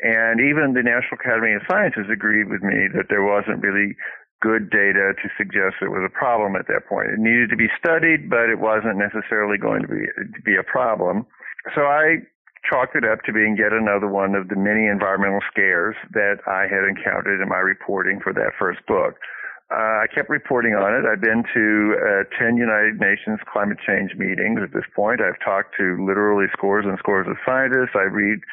[0.00, 3.92] And even the National Academy of Sciences agreed with me that there wasn't really
[4.40, 7.12] good data to suggest it was a problem at that point.
[7.12, 10.64] It needed to be studied, but it wasn't necessarily going to be to be a
[10.64, 11.28] problem.
[11.76, 12.24] So I
[12.64, 16.64] chalked it up to being yet another one of the many environmental scares that I
[16.64, 19.20] had encountered in my reporting for that first book.
[19.72, 21.08] Uh, I kept reporting on it.
[21.08, 25.24] I've been to uh, 10 United Nations climate change meetings at this point.
[25.24, 27.96] I've talked to literally scores and scores of scientists.
[27.96, 28.44] I read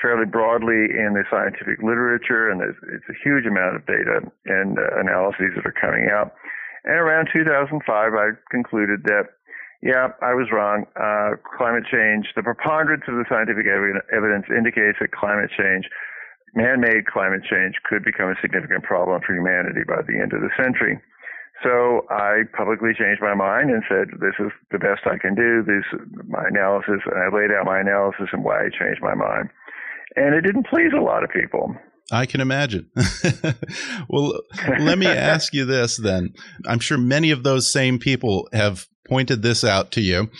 [0.00, 5.04] fairly broadly in the scientific literature, and it's a huge amount of data and uh,
[5.04, 6.32] analyses that are coming out.
[6.88, 9.36] And around 2005, I concluded that,
[9.84, 10.88] yeah, I was wrong.
[10.96, 15.84] Uh, climate change, the preponderance of the scientific evidence indicates that climate change
[16.54, 20.50] man-made climate change could become a significant problem for humanity by the end of the
[20.56, 20.98] century.
[21.62, 25.62] So I publicly changed my mind and said, "This is the best I can do.
[25.62, 29.14] This is my analysis." And I laid out my analysis and why I changed my
[29.14, 29.50] mind.
[30.16, 31.74] And it didn't please a lot of people.
[32.12, 32.90] I can imagine.
[34.08, 34.40] well,
[34.78, 36.34] let me ask you this then.
[36.66, 40.30] I'm sure many of those same people have pointed this out to you.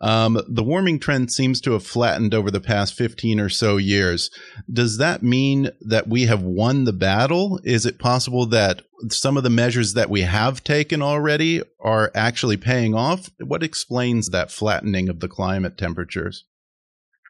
[0.00, 4.30] Um, the warming trend seems to have flattened over the past 15 or so years.
[4.70, 7.60] Does that mean that we have won the battle?
[7.64, 12.56] Is it possible that some of the measures that we have taken already are actually
[12.56, 13.30] paying off?
[13.38, 16.44] What explains that flattening of the climate temperatures?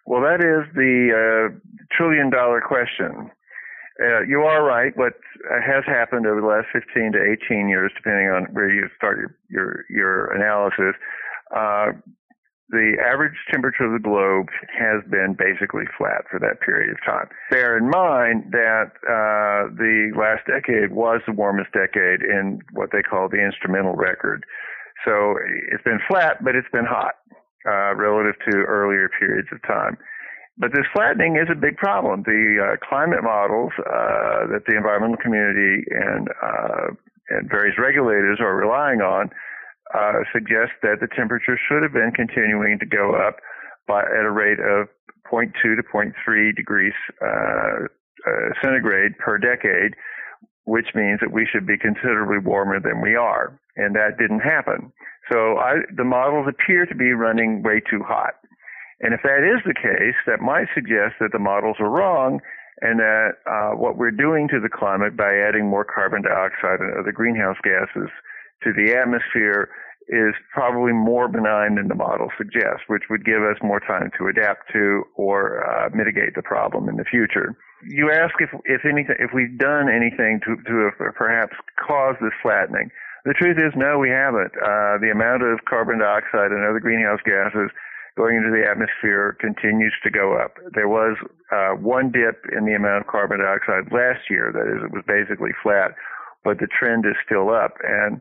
[0.06, 1.58] Well, that is the uh,
[1.96, 3.30] trillion dollar question.
[4.00, 4.96] Uh, you are right.
[4.96, 5.14] What
[5.50, 9.36] has happened over the last 15 to 18 years, depending on where you start your
[9.50, 10.96] your, your analysis,
[11.54, 11.92] uh,
[12.72, 17.28] the average temperature of the globe has been basically flat for that period of time.
[17.50, 23.02] Bear in mind that uh, the last decade was the warmest decade in what they
[23.02, 24.44] call the instrumental record.
[25.04, 25.36] So
[25.70, 27.20] it's been flat, but it's been hot
[27.68, 29.98] uh, relative to earlier periods of time.
[30.58, 32.22] But this flattening is a big problem.
[32.24, 36.92] The uh, climate models uh, that the environmental community and uh,
[37.30, 39.30] and various regulators are relying on
[39.94, 43.36] uh, suggest that the temperature should have been continuing to go up
[43.86, 44.88] by at a rate of
[45.30, 47.86] 0.2 to 0.3 degrees uh,
[48.26, 49.94] uh, centigrade per decade,
[50.64, 54.92] which means that we should be considerably warmer than we are, and that didn't happen.
[55.30, 58.34] So I, the models appear to be running way too hot.
[59.02, 62.40] And if that is the case, that might suggest that the models are wrong
[62.80, 66.94] and that uh, what we're doing to the climate by adding more carbon dioxide and
[66.98, 68.10] other greenhouse gases
[68.62, 69.68] to the atmosphere
[70.08, 74.26] is probably more benign than the model suggests, which would give us more time to
[74.26, 77.54] adapt to or uh, mitigate the problem in the future.
[77.86, 82.90] You ask if, if anything, if we've done anything to, to perhaps cause this flattening.
[83.24, 84.50] The truth is, no, we haven't.
[84.58, 87.70] Uh, the amount of carbon dioxide and other greenhouse gases
[88.16, 90.56] going into the atmosphere continues to go up.
[90.74, 91.16] There was
[91.50, 94.52] uh, one dip in the amount of carbon dioxide last year.
[94.52, 95.96] That is, it was basically flat,
[96.44, 97.74] but the trend is still up.
[97.82, 98.20] And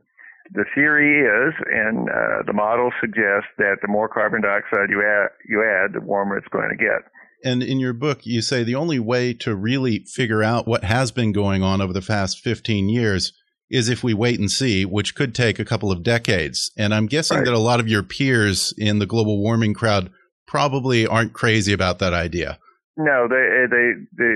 [0.54, 5.30] the theory is, and uh, the model suggests that the more carbon dioxide you add,
[5.48, 7.04] you add, the warmer it's going to get.
[7.44, 11.12] And in your book, you say the only way to really figure out what has
[11.12, 13.34] been going on over the past 15 years
[13.72, 16.72] is if we wait and see, which could take a couple of decades.
[16.78, 17.46] And I'm guessing right.
[17.46, 20.12] that a lot of your peers in the global warming crowd
[20.46, 22.60] probably aren't crazy about that idea.
[22.98, 23.88] No, they, they,
[24.20, 24.34] they,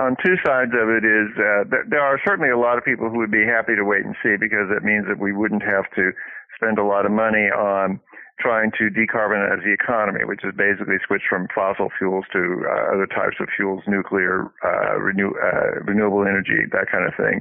[0.00, 3.18] on two sides of it is uh, there are certainly a lot of people who
[3.18, 6.10] would be happy to wait and see because it means that we wouldn't have to
[6.56, 8.00] spend a lot of money on
[8.40, 13.06] trying to decarbonize the economy, which is basically switch from fossil fuels to uh, other
[13.06, 17.40] types of fuels, nuclear, uh, renew, uh, renewable energy, that kind of thing.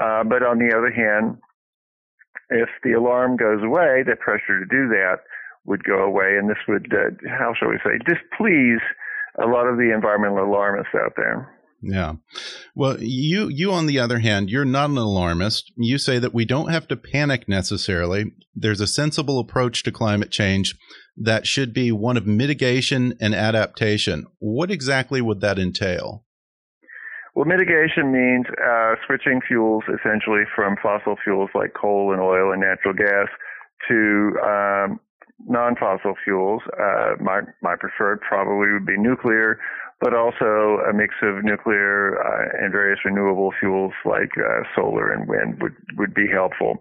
[0.00, 1.38] Uh, but on the other hand,
[2.50, 5.16] if the alarm goes away, the pressure to do that
[5.64, 8.82] would go away, and this would, uh, how shall we say, displease
[9.42, 11.52] a lot of the environmental alarmists out there.
[11.82, 12.14] Yeah.
[12.74, 15.72] Well, you you on the other hand, you're not an alarmist.
[15.76, 18.32] You say that we don't have to panic necessarily.
[18.54, 20.74] There's a sensible approach to climate change
[21.16, 24.26] that should be one of mitigation and adaptation.
[24.38, 26.24] What exactly would that entail?
[27.36, 32.62] Well, mitigation means uh, switching fuels essentially from fossil fuels like coal and oil and
[32.62, 33.28] natural gas
[33.90, 34.98] to um,
[35.46, 36.62] non-fossil fuels.
[36.80, 39.60] Uh, my my preferred probably would be nuclear,
[40.00, 45.28] but also a mix of nuclear uh, and various renewable fuels like uh, solar and
[45.28, 46.80] wind would would be helpful.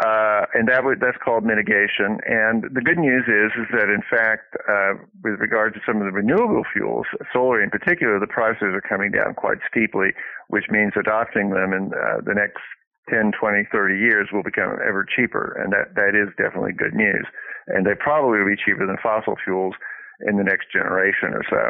[0.00, 2.24] Uh, and that would, that's called mitigation.
[2.24, 6.08] And the good news is, is that in fact, uh, with regard to some of
[6.08, 7.04] the renewable fuels,
[7.36, 10.16] solar in particular, the prices are coming down quite steeply,
[10.48, 12.64] which means adopting them in uh, the next
[13.12, 15.52] 10, 20, 30 years will become ever cheaper.
[15.60, 17.28] And that, that is definitely good news.
[17.68, 19.76] And they probably will be cheaper than fossil fuels
[20.24, 21.64] in the next generation or so.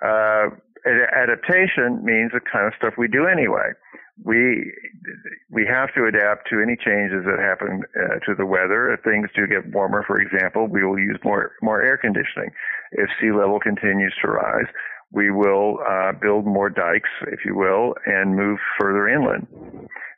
[0.00, 0.56] Uh,
[0.88, 3.76] adaptation means the kind of stuff we do anyway
[4.24, 4.72] we
[5.52, 8.92] we have to adapt to any changes that happen uh, to the weather.
[8.92, 12.50] If things do get warmer, for example, we will use more more air conditioning.
[12.92, 14.66] If sea level continues to rise,
[15.12, 19.46] we will uh, build more dikes, if you will, and move further inland.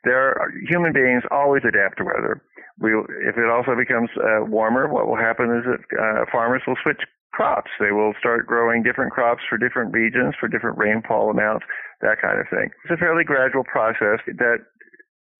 [0.05, 2.41] There are human beings always adapt to weather.
[2.79, 2.91] We,
[3.27, 7.01] if it also becomes uh, warmer, what will happen is that uh, farmers will switch
[7.35, 7.71] crops.
[7.79, 11.65] They will start growing different crops for different regions, for different rainfall amounts,
[11.99, 12.71] that kind of thing.
[12.83, 14.59] It's a fairly gradual process that,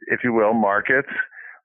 [0.08, 1.10] if you will, markets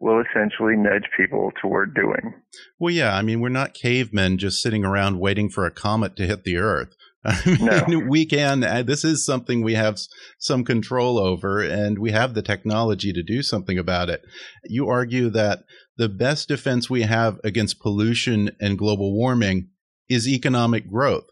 [0.01, 2.35] will essentially nudge people toward doing.
[2.79, 3.15] Well, yeah.
[3.15, 6.57] I mean, we're not cavemen just sitting around waiting for a comet to hit the
[6.57, 6.95] Earth.
[7.25, 7.99] I mean, no.
[8.09, 8.65] we can.
[8.65, 9.99] Uh, this is something we have
[10.39, 14.23] some control over, and we have the technology to do something about it.
[14.65, 15.65] You argue that
[15.99, 19.69] the best defense we have against pollution and global warming
[20.09, 21.27] is economic growth.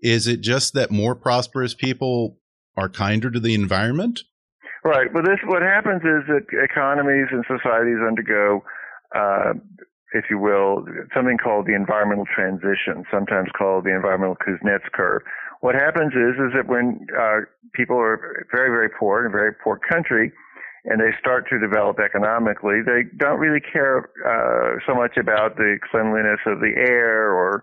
[0.00, 2.36] Is it just that more prosperous people
[2.76, 4.20] are kinder to the environment?
[4.84, 5.12] Right.
[5.12, 8.64] Well, this what happens is that economies and societies undergo
[9.14, 9.52] uh,
[10.12, 15.22] if you will, something called the environmental transition, sometimes called the environmental Kuznets curve.
[15.60, 19.52] What happens is, is that when uh, people are very, very poor in a very
[19.52, 20.32] poor country,
[20.86, 25.78] and they start to develop economically, they don't really care uh, so much about the
[25.90, 27.62] cleanliness of the air or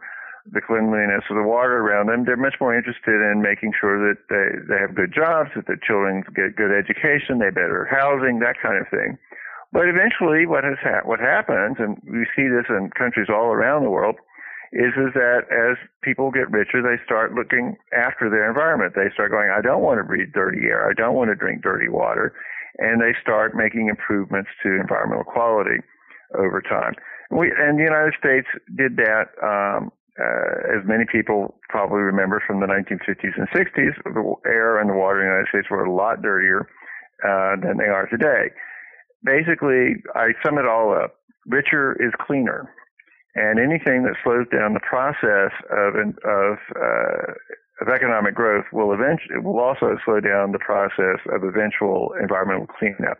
[0.51, 2.23] the cleanliness of the water around them.
[2.25, 5.79] They're much more interested in making sure that they, they have good jobs, that their
[5.79, 9.17] children get good education, they better housing, that kind of thing.
[9.71, 13.83] But eventually, what has ha- what happens, and we see this in countries all around
[13.83, 14.15] the world,
[14.71, 18.93] is is that as people get richer, they start looking after their environment.
[18.95, 21.63] They start going, I don't want to breathe dirty air, I don't want to drink
[21.63, 22.33] dirty water,
[22.79, 25.83] and they start making improvements to environmental quality
[26.35, 26.95] over time.
[27.29, 29.35] We and the United States did that.
[29.43, 34.89] Um, uh, as many people probably remember from the 1950s and 60s, the air and
[34.89, 36.67] the water in the United States were a lot dirtier
[37.23, 38.53] uh, than they are today
[39.23, 41.15] basically, I sum it all up.
[41.45, 42.71] Richer is cleaner.
[43.35, 45.93] And anything that slows down the process of,
[46.25, 47.33] of, uh,
[47.81, 53.19] of economic growth will eventually, will also slow down the process of eventual environmental cleanup.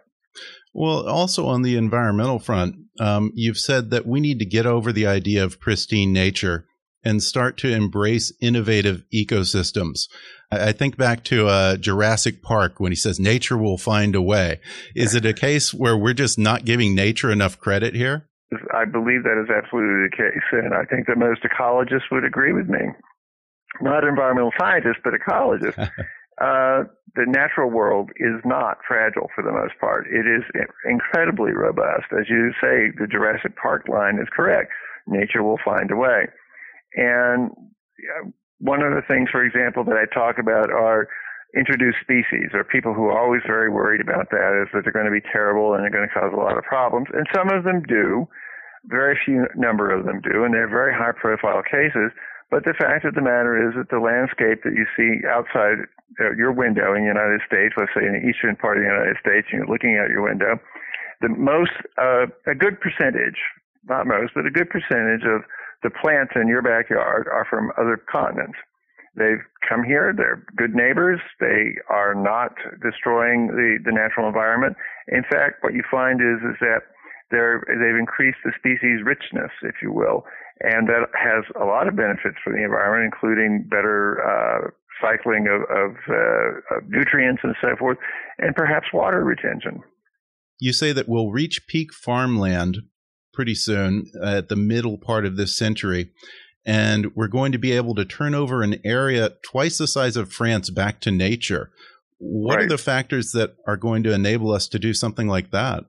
[0.74, 4.92] Well, also on the environmental front, um, you've said that we need to get over
[4.92, 6.66] the idea of pristine nature
[7.04, 10.08] and start to embrace innovative ecosystems.
[10.52, 14.62] I think back to uh, Jurassic Park when he says nature will find a way.
[14.96, 18.30] Is it a case where we're just not giving nature enough credit here?
[18.74, 22.54] I believe that is absolutely the case, and I think that most ecologists would agree
[22.54, 22.80] with me.
[23.82, 25.78] Not environmental scientists, but ecologists.
[26.42, 30.08] uh, the natural world is not fragile for the most part.
[30.08, 30.44] It is
[30.86, 32.08] incredibly robust.
[32.18, 34.72] As you say, the Jurassic Park line is correct.
[35.08, 36.28] Nature will find a way.
[36.96, 37.52] And
[38.60, 41.08] one of the things, for example, that I talk about are
[41.56, 45.08] introduced species or people who are always very worried about that is that they're going
[45.08, 47.08] to be terrible and they're going to cause a lot of problems.
[47.14, 48.28] And some of them do.
[48.88, 52.16] Very few number of them do, and they're very high profile cases.
[52.50, 55.84] But the fact of the matter is that the landscape that you see outside
[56.24, 58.90] uh, your window in the United States, let's say in the eastern part of the
[58.90, 60.56] United States, and you're looking out your window,
[61.20, 63.36] the most, uh, a good percentage,
[63.92, 65.44] not most, but a good percentage of
[65.84, 68.58] the plants in your backyard are from other continents.
[69.16, 70.14] They've come here.
[70.16, 71.20] They're good neighbors.
[71.40, 72.54] They are not
[72.84, 74.78] destroying the, the natural environment.
[75.08, 76.86] In fact, what you find is, is that
[77.32, 80.24] they're, they've increased the species richness, if you will,
[80.62, 84.70] and that has a lot of benefits for the environment, including better uh,
[85.02, 87.98] cycling of, of, uh, of nutrients and so forth,
[88.38, 89.82] and perhaps water retention.
[90.60, 92.78] You say that we'll reach peak farmland
[93.38, 96.10] pretty soon at the middle part of this century.
[96.66, 100.34] And we're going to be able to turn over an area twice the size of
[100.34, 101.70] France back to nature.
[102.18, 102.66] What right.
[102.66, 105.86] are the factors that are going to enable us to do something like that?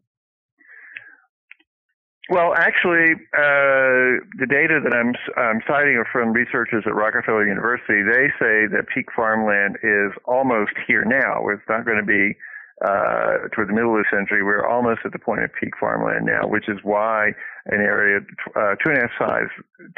[2.29, 8.03] Well, actually, uh, the data that I'm, I'm citing are from researchers at Rockefeller University.
[8.03, 11.49] They say that peak farmland is almost here now.
[11.49, 12.37] It's not going to be
[12.85, 16.26] uh, toward the middle of the century, we're almost at the point of peak farmland
[16.26, 17.33] now, which is why
[17.66, 18.20] an area
[18.55, 19.51] uh, two and a half size,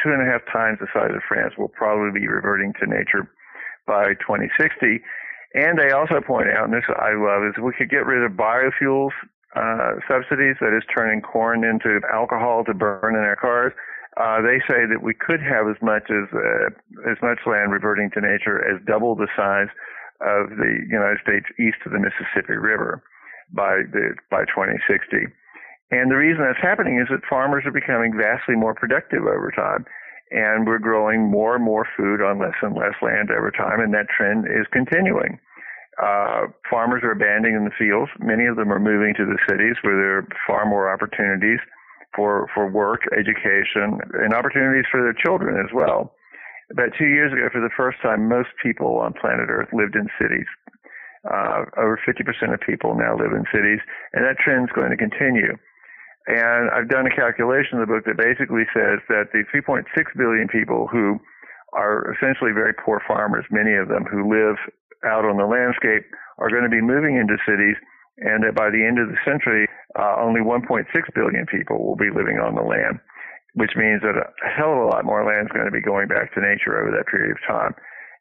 [0.03, 3.29] two and a half times the size of France will probably be reverting to nature
[3.87, 5.03] by 2060.
[5.53, 8.33] And they also point out, and this I love, is we could get rid of
[8.39, 9.13] biofuels
[9.57, 13.73] uh, subsidies, that is turning corn into alcohol to burn in our cars.
[14.17, 16.71] Uh, they say that we could have as much as uh,
[17.11, 19.69] as much land reverting to nature as double the size
[20.21, 23.03] of the United States east of the Mississippi River
[23.53, 25.27] by the by 2060.
[25.91, 29.85] And the reason that's happening is that farmers are becoming vastly more productive over time.
[30.31, 33.93] And we're growing more and more food on less and less land over time, and
[33.95, 35.41] that trend is continuing.
[36.01, 38.11] Uh, farmers are abandoning the fields.
[38.21, 41.59] Many of them are moving to the cities where there are far more opportunities
[42.15, 46.15] for, for work, education, and opportunities for their children as well.
[46.71, 50.07] About two years ago, for the first time, most people on planet Earth lived in
[50.23, 50.47] cities.
[51.27, 52.23] Uh, over 50%
[52.55, 53.83] of people now live in cities,
[54.15, 55.53] and that trend is going to continue.
[56.31, 59.85] And I've done a calculation in the book that basically says that the 3.6
[60.17, 61.19] billion people who
[61.75, 64.57] are essentially very poor farmers, many of them who live
[65.05, 66.07] out on the landscape,
[66.39, 67.77] are going to be moving into cities,
[68.23, 69.67] and that by the end of the century,
[69.99, 70.87] uh, only 1.6
[71.19, 73.03] billion people will be living on the land
[73.55, 76.09] which means that a hell of a lot more land is going to be going
[76.09, 77.75] back to nature over that period of time.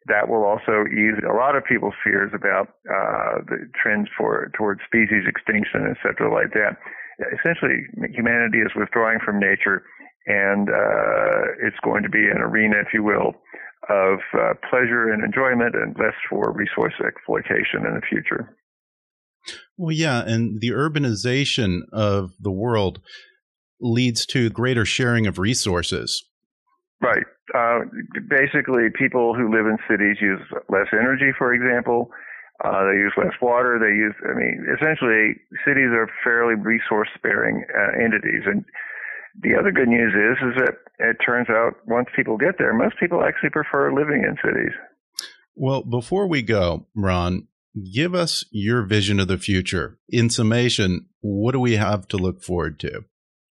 [0.07, 4.81] That will also ease a lot of people's fears about uh, the trends for towards
[4.87, 6.77] species extinction, et cetera, like that.
[7.35, 7.83] Essentially,
[8.15, 9.83] humanity is withdrawing from nature,
[10.25, 13.35] and uh, it's going to be an arena, if you will,
[13.89, 18.55] of uh, pleasure and enjoyment, and less for resource exploitation in the future.
[19.77, 22.99] Well, yeah, and the urbanization of the world
[23.81, 26.25] leads to greater sharing of resources.
[27.01, 27.25] Right.
[27.55, 27.79] Uh,
[28.29, 32.11] basically, people who live in cities use less energy, for example.
[32.63, 33.79] Uh, they use less water.
[33.79, 38.43] They use, I mean, essentially, cities are fairly resource sparing uh, entities.
[38.45, 38.65] And
[39.41, 42.95] the other good news is, is that it turns out once people get there, most
[42.99, 44.73] people actually prefer living in cities.
[45.55, 47.47] Well, before we go, Ron,
[47.93, 49.97] give us your vision of the future.
[50.09, 53.05] In summation, what do we have to look forward to?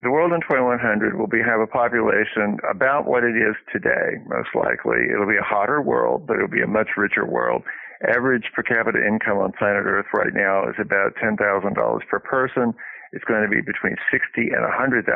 [0.04, 4.52] The world in 2100 will be have a population about what it is today, most
[4.52, 5.08] likely.
[5.08, 7.64] It'll be a hotter world, but it'll be a much richer world.
[8.04, 12.76] Average per capita income on planet Earth right now is about $10,000 per person.
[13.16, 15.08] It's going to be between sixty and $100,000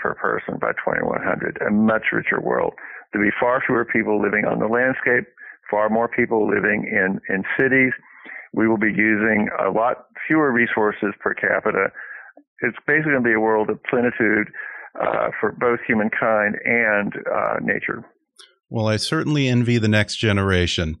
[0.00, 2.72] per person by 2100, a much richer world.
[3.12, 5.28] There'll be far fewer people living on the landscape,
[5.70, 7.92] far more people living in, in cities.
[8.54, 11.92] We will be using a lot fewer resources per capita.
[12.62, 14.48] It's basically going to be a world of plenitude
[15.00, 18.04] uh, for both humankind and uh, nature.
[18.68, 20.96] Well, I certainly envy the next generation.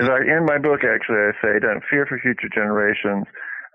[0.00, 3.24] As I in my book, actually, I say, "Don't fear for future generations.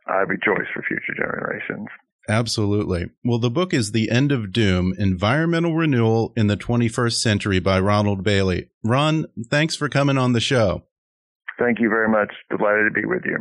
[0.07, 1.88] I rejoice for future generations."
[2.28, 3.10] Absolutely.
[3.24, 7.80] Well, the book is The End of Doom Environmental Renewal in the 21st Century by
[7.80, 8.70] Ronald Bailey.
[8.84, 10.84] Ron, thanks for coming on the show.
[11.57, 12.32] Thank you very much.
[12.55, 13.39] Delighted to be with you.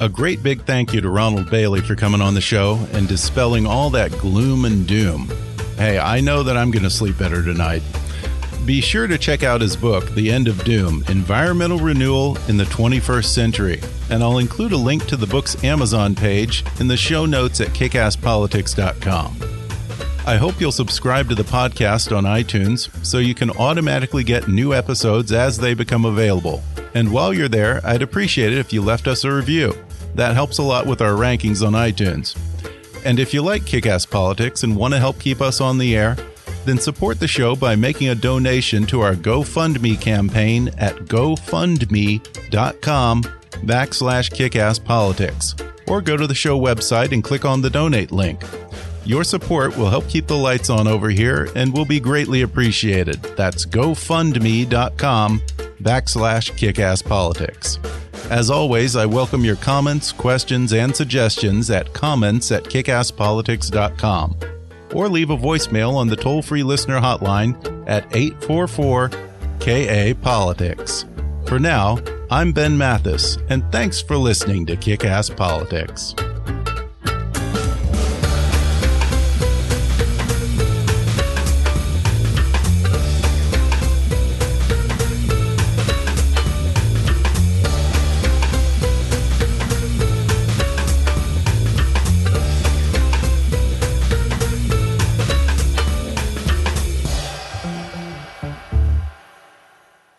[0.00, 3.66] A great big thank you to Ronald Bailey for coming on the show and dispelling
[3.66, 5.28] all that gloom and doom.
[5.76, 7.82] Hey, I know that I'm going to sleep better tonight.
[8.64, 12.64] Be sure to check out his book, The End of Doom Environmental Renewal in the
[12.66, 17.26] 21st Century, and I'll include a link to the book's Amazon page in the show
[17.26, 19.36] notes at kickasspolitics.com.
[20.28, 24.72] I hope you'll subscribe to the podcast on iTunes so you can automatically get new
[24.74, 26.62] episodes as they become available.
[26.94, 29.74] And while you're there, I'd appreciate it if you left us a review.
[30.14, 32.36] That helps a lot with our rankings on iTunes.
[33.04, 35.96] And if you like Kick Ass Politics and want to help keep us on the
[35.96, 36.16] air,
[36.64, 42.22] then support the show by making a donation to our GoFundMe campaign at gofundme.com
[43.22, 45.88] backslash kickasspolitics.
[45.88, 48.42] Or go to the show website and click on the donate link.
[49.04, 53.22] Your support will help keep the lights on over here and will be greatly appreciated.
[53.36, 55.40] That's gofundme.com
[55.80, 57.78] backslash kickasspolitics.
[58.30, 64.36] As always, I welcome your comments, questions, and suggestions at comments at kickasspolitics.com
[64.94, 67.54] or leave a voicemail on the toll free listener hotline
[67.88, 69.08] at 844
[69.60, 71.06] KA Politics.
[71.46, 71.98] For now,
[72.30, 76.14] I'm Ben Mathis, and thanks for listening to Kick Ass Politics.